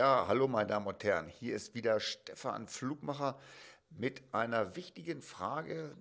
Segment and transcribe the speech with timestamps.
[0.00, 3.38] Ja, hallo meine Damen und Herren, hier ist wieder Stefan Flugmacher
[3.90, 5.94] mit einer wichtigen Frage.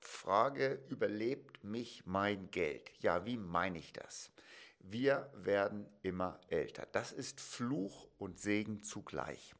[0.00, 2.90] Frage, überlebt mich mein Geld?
[3.00, 4.32] Ja, wie meine ich das?
[4.80, 6.88] Wir werden immer älter.
[6.90, 9.54] Das ist Fluch und Segen zugleich.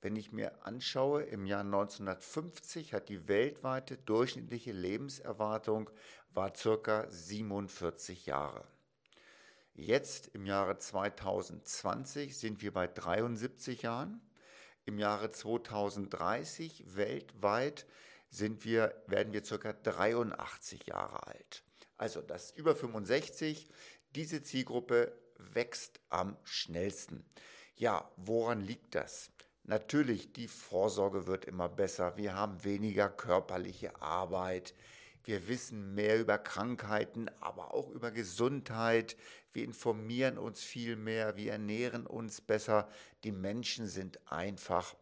[0.00, 5.90] Wenn ich mir anschaue, im Jahr 1950 hat die weltweite durchschnittliche Lebenserwartung
[6.32, 8.64] war circa 47 Jahre.
[9.76, 14.20] Jetzt im Jahre 2020 sind wir bei 73 Jahren.
[14.84, 17.84] Im Jahre 2030 weltweit
[18.30, 19.72] sind wir, werden wir ca.
[19.72, 21.64] 83 Jahre alt.
[21.96, 23.68] Also das über 65,
[24.14, 27.24] diese Zielgruppe wächst am schnellsten.
[27.74, 29.32] Ja, woran liegt das?
[29.64, 32.16] Natürlich, die Vorsorge wird immer besser.
[32.16, 34.72] Wir haben weniger körperliche Arbeit.
[35.24, 39.16] Wir wissen mehr über Krankheiten, aber auch über Gesundheit.
[39.52, 42.88] Wir informieren uns viel mehr, wir ernähren uns besser.
[43.24, 44.94] Die Menschen sind einfach,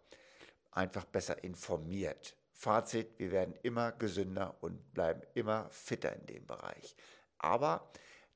[0.71, 2.37] einfach besser informiert.
[2.53, 6.95] Fazit, wir werden immer gesünder und bleiben immer fitter in dem Bereich.
[7.39, 7.91] Aber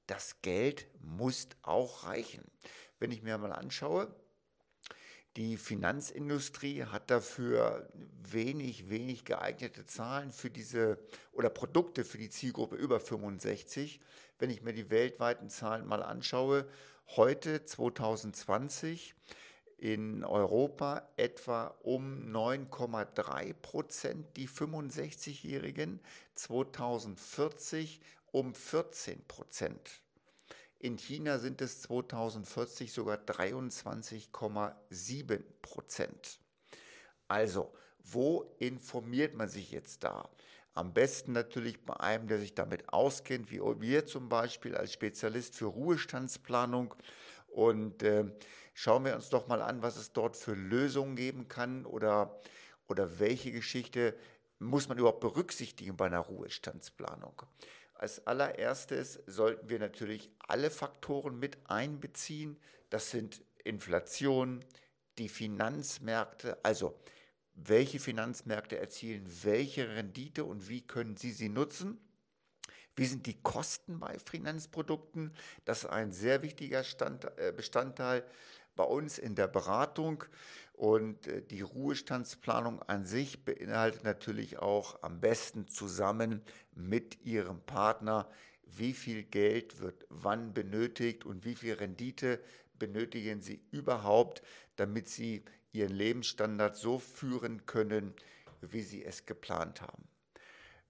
[0.09, 2.45] das Geld muss auch reichen.
[2.99, 4.13] Wenn ich mir mal anschaue,
[5.37, 7.89] die Finanzindustrie hat dafür
[8.23, 10.99] wenig, wenig geeignete Zahlen für diese
[11.33, 14.01] oder Produkte für die Zielgruppe über 65.
[14.39, 16.67] Wenn ich mir die weltweiten Zahlen mal anschaue,
[17.17, 19.15] heute 2020
[19.77, 26.01] in Europa etwa um 9,3 Prozent die 65-Jährigen,
[26.35, 28.01] 2040
[28.33, 30.01] um 14 Prozent.
[30.87, 36.39] In China sind es 2040 sogar 23,7 Prozent.
[37.27, 40.31] Also, wo informiert man sich jetzt da?
[40.75, 45.57] Am besten natürlich bei einem, der sich damit auskennt, wie wir zum Beispiel als Spezialist
[45.57, 46.95] für Ruhestandsplanung.
[47.49, 48.27] Und äh,
[48.73, 52.41] schauen wir uns doch mal an, was es dort für Lösungen geben kann oder,
[52.87, 54.15] oder welche Geschichte
[54.61, 57.43] muss man überhaupt berücksichtigen bei einer Ruhestandsplanung.
[57.99, 62.59] Als allererstes sollten wir natürlich alle Faktoren mit einbeziehen.
[62.91, 64.65] Das sind Inflation,
[65.19, 66.99] die Finanzmärkte, also
[67.55, 71.99] welche Finanzmärkte erzielen welche Rendite und wie können Sie sie nutzen.
[72.97, 75.35] Wie sind die Kosten bei Finanzprodukten?
[75.65, 78.25] Das ist ein sehr wichtiger Stand, äh, Bestandteil
[78.75, 80.25] bei uns in der Beratung.
[80.77, 86.43] Und äh, die Ruhestandsplanung an sich beinhaltet natürlich auch am besten zusammen
[86.75, 88.29] mit Ihrem Partner,
[88.67, 92.41] wie viel Geld wird wann benötigt und wie viel Rendite
[92.79, 94.43] benötigen Sie überhaupt,
[94.77, 98.13] damit Sie Ihren Lebensstandard so führen können,
[98.61, 100.07] wie Sie es geplant haben.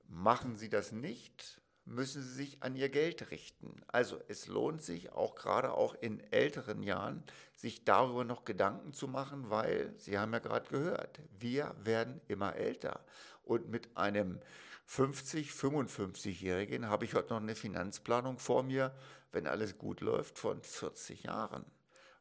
[0.08, 3.80] Machen Sie das nicht, müssen sie sich an ihr Geld richten.
[3.86, 7.22] Also es lohnt sich auch gerade auch in älteren Jahren,
[7.54, 12.56] sich darüber noch Gedanken zu machen, weil, Sie haben ja gerade gehört, wir werden immer
[12.56, 13.04] älter.
[13.44, 14.40] Und mit einem
[14.86, 18.94] 50, 55-Jährigen habe ich heute noch eine Finanzplanung vor mir,
[19.32, 21.64] wenn alles gut läuft, von 40 Jahren.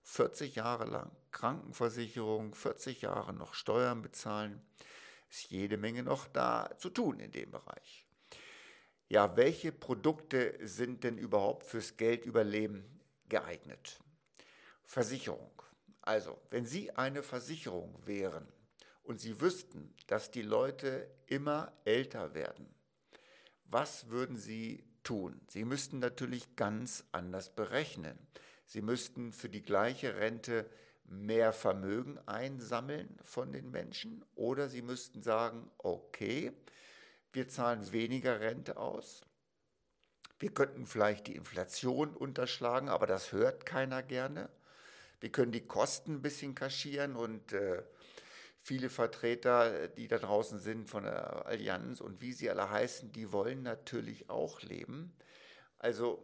[0.03, 4.61] 40 Jahre lang Krankenversicherung, 40 Jahre noch Steuern bezahlen,
[5.29, 8.04] ist jede Menge noch da zu tun in dem Bereich
[9.07, 12.83] ja, welche Produkte sind denn überhaupt fürs Geldüberleben
[13.29, 13.99] geeignet?
[14.83, 15.51] Versicherung.
[16.01, 18.47] Also, wenn Sie eine Versicherung wären
[19.03, 22.67] und Sie wüssten, dass die Leute immer älter werden,
[23.65, 25.41] was würden Sie tun?
[25.47, 28.17] Sie müssten natürlich ganz anders berechnen.
[28.65, 30.69] Sie müssten für die gleiche Rente
[31.05, 36.51] mehr Vermögen einsammeln von den Menschen oder Sie müssten sagen, okay,
[37.35, 39.21] wir zahlen weniger Rente aus.
[40.39, 44.49] Wir könnten vielleicht die Inflation unterschlagen, aber das hört keiner gerne.
[45.19, 47.83] Wir können die Kosten ein bisschen kaschieren und äh,
[48.61, 53.31] viele Vertreter, die da draußen sind von der Allianz und wie sie alle heißen, die
[53.31, 55.15] wollen natürlich auch leben.
[55.79, 56.23] Also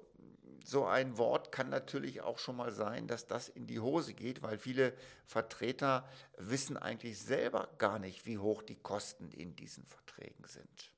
[0.66, 4.42] so ein Wort kann natürlich auch schon mal sein, dass das in die Hose geht,
[4.42, 4.94] weil viele
[5.26, 6.08] Vertreter
[6.38, 10.94] wissen eigentlich selber gar nicht, wie hoch die Kosten in diesen Verträgen sind.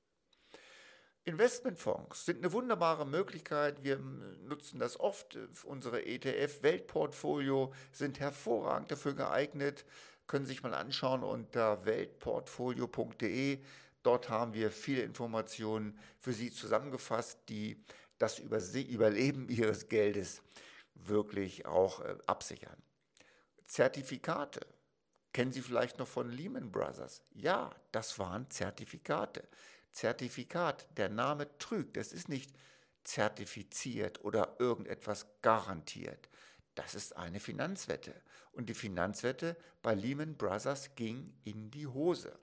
[1.26, 3.84] Investmentfonds sind eine wunderbare Möglichkeit.
[3.84, 5.38] Wir nutzen das oft.
[5.64, 9.86] Unsere ETF-Weltportfolio sind hervorragend dafür geeignet.
[10.28, 13.60] Können Sie sich mal anschauen unter weltportfolio.de.
[14.04, 17.82] Dort haben wir viele Informationen für Sie zusammengefasst, die
[18.18, 20.42] das Überleben Ihres Geldes
[20.94, 22.78] wirklich auch äh, absichern.
[23.66, 24.62] Zertifikate.
[25.32, 27.24] Kennen Sie vielleicht noch von Lehman Brothers?
[27.32, 29.48] Ja, das waren Zertifikate.
[29.94, 31.98] Zertifikat, der Name trügt.
[31.98, 32.52] Es ist nicht
[33.04, 36.30] zertifiziert oder irgendetwas garantiert.
[36.76, 38.14] Das ist eine Finanzwette.
[38.52, 42.38] Und die Finanzwette bei Lehman Brothers ging in die Hose.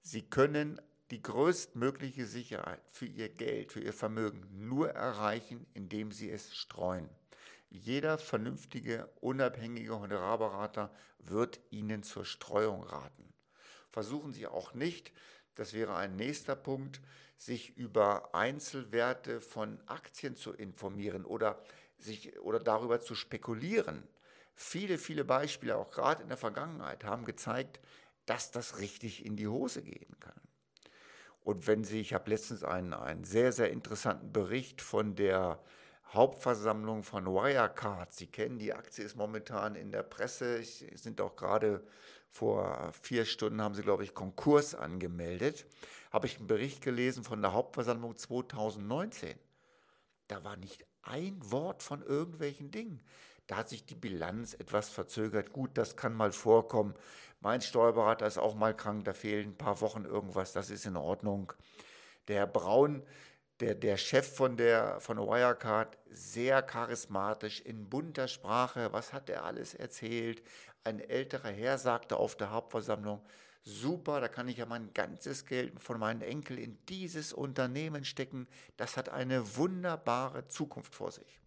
[0.00, 0.80] Sie können
[1.10, 7.08] die größtmögliche Sicherheit für ihr Geld, für ihr Vermögen nur erreichen, indem sie es streuen.
[7.70, 13.32] Jeder vernünftige, unabhängige Honorarberater wird Ihnen zur Streuung raten.
[13.90, 15.12] Versuchen Sie auch nicht,
[15.54, 17.00] das wäre ein nächster Punkt,
[17.36, 21.62] sich über Einzelwerte von Aktien zu informieren oder,
[21.98, 24.06] sich, oder darüber zu spekulieren.
[24.54, 27.80] Viele, viele Beispiele, auch gerade in der Vergangenheit, haben gezeigt,
[28.26, 30.40] dass das richtig in die Hose gehen kann.
[31.42, 35.62] Und wenn Sie, ich habe letztens einen, einen sehr, sehr interessanten Bericht von der
[36.12, 38.12] Hauptversammlung von Wirecard.
[38.12, 40.62] Sie kennen, die Aktie ist momentan in der Presse.
[40.62, 41.84] Sie sind auch gerade
[42.28, 45.66] vor vier Stunden, haben sie, glaube ich, Konkurs angemeldet.
[46.12, 49.36] Habe ich einen Bericht gelesen von der Hauptversammlung 2019.
[50.28, 53.00] Da war nicht ein Wort von irgendwelchen Dingen.
[53.46, 55.52] Da hat sich die Bilanz etwas verzögert.
[55.52, 56.94] Gut, das kann mal vorkommen.
[57.40, 60.96] Mein Steuerberater ist auch mal krank, da fehlen ein paar Wochen irgendwas, das ist in
[60.96, 61.52] Ordnung.
[62.26, 63.02] Der Herr Braun,
[63.60, 69.44] der, der Chef von, der, von Wirecard, sehr charismatisch, in bunter Sprache, was hat er
[69.44, 70.42] alles erzählt?
[70.82, 73.24] Ein älterer Herr sagte auf der Hauptversammlung,
[73.62, 78.46] super, da kann ich ja mein ganzes Geld von meinen Enkeln in dieses Unternehmen stecken,
[78.76, 81.40] das hat eine wunderbare Zukunft vor sich.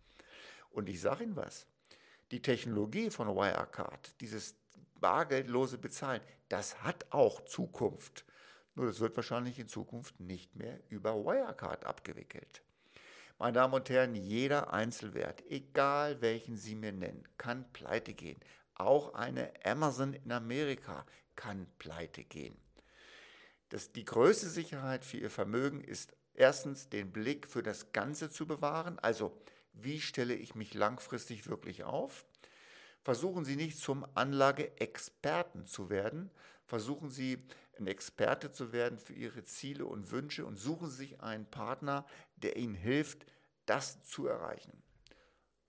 [0.71, 1.67] Und ich sage Ihnen was,
[2.31, 4.55] die Technologie von Wirecard, dieses
[4.99, 8.25] bargeldlose Bezahlen, das hat auch Zukunft.
[8.77, 12.61] Nur das wird wahrscheinlich in Zukunft nicht mehr über Wirecard abgewickelt.
[13.39, 18.39] Meine Damen und Herren, jeder Einzelwert, egal welchen Sie mir nennen, kann pleite gehen.
[18.75, 22.55] Auch eine Amazon in Amerika kann pleite gehen.
[23.69, 28.45] Das, die größte Sicherheit für Ihr Vermögen ist erstens den Blick für das Ganze zu
[28.45, 29.35] bewahren, also
[29.73, 32.27] wie stelle ich mich langfristig wirklich auf.
[33.03, 36.29] Versuchen Sie nicht zum Anlageexperten zu werden,
[36.65, 37.43] versuchen Sie
[37.79, 42.05] ein Experte zu werden für Ihre Ziele und Wünsche und suchen Sie sich einen Partner,
[42.35, 43.25] der Ihnen hilft,
[43.65, 44.83] das zu erreichen.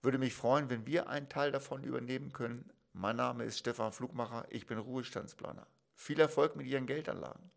[0.01, 2.71] Würde mich freuen, wenn wir einen Teil davon übernehmen können.
[2.93, 5.67] Mein Name ist Stefan Flugmacher, ich bin Ruhestandsplaner.
[5.93, 7.51] Viel Erfolg mit Ihren Geldanlagen.